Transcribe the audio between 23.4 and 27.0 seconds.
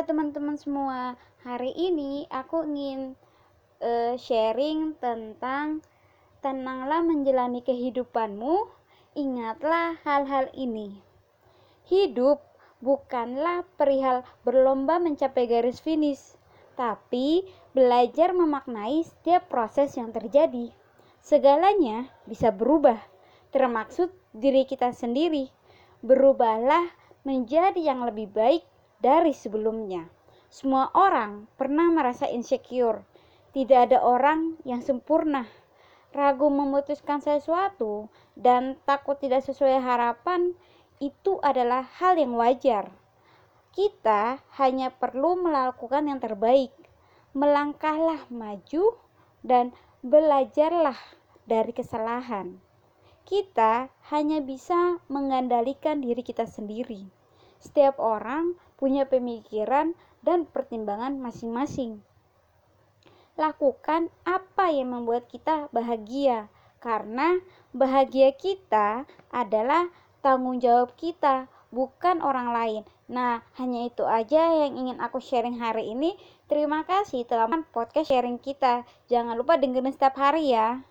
termaksud diri kita sendiri. Berubahlah